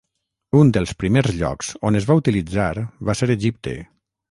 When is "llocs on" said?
1.41-1.99